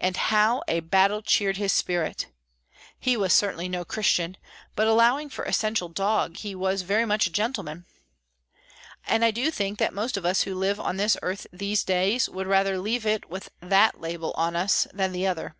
[0.00, 2.26] And how a battle cheered his spirit!
[2.98, 4.36] He was certainly no Christian;
[4.74, 7.86] but, allowing for essential dog, he was very much a gentleman.
[9.06, 12.28] And I do think that most of us who live on this earth these days
[12.28, 15.54] would rather leave it with that label on us than the other.